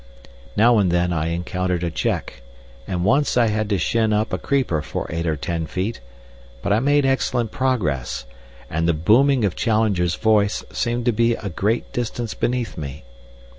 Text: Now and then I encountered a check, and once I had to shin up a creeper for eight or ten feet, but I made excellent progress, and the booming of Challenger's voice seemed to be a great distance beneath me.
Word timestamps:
Now 0.57 0.79
and 0.79 0.89
then 0.89 1.13
I 1.13 1.27
encountered 1.27 1.83
a 1.83 1.91
check, 1.91 2.41
and 2.87 3.05
once 3.05 3.37
I 3.37 3.49
had 3.49 3.69
to 3.69 3.77
shin 3.77 4.11
up 4.11 4.33
a 4.33 4.39
creeper 4.39 4.81
for 4.81 5.05
eight 5.11 5.27
or 5.27 5.35
ten 5.35 5.67
feet, 5.67 6.01
but 6.63 6.73
I 6.73 6.79
made 6.79 7.05
excellent 7.05 7.51
progress, 7.51 8.25
and 8.67 8.87
the 8.87 8.95
booming 8.95 9.45
of 9.45 9.55
Challenger's 9.55 10.15
voice 10.15 10.63
seemed 10.71 11.05
to 11.05 11.11
be 11.11 11.35
a 11.35 11.49
great 11.49 11.93
distance 11.93 12.33
beneath 12.33 12.77
me. 12.79 13.03